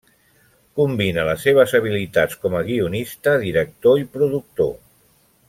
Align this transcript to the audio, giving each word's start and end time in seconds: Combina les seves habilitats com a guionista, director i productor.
Combina 0.79 1.25
les 1.27 1.43
seves 1.47 1.75
habilitats 1.79 2.39
com 2.47 2.57
a 2.61 2.63
guionista, 2.71 3.37
director 3.45 4.03
i 4.07 4.09
productor. 4.17 4.75